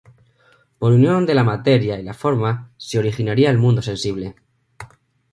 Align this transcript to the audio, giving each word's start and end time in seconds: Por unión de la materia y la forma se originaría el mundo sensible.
Por 0.79 0.93
unión 0.93 1.27
de 1.27 1.35
la 1.35 1.43
materia 1.43 1.99
y 1.99 2.01
la 2.01 2.15
forma 2.15 2.71
se 2.75 2.97
originaría 2.97 3.51
el 3.51 3.59
mundo 3.59 3.83
sensible. 3.83 4.35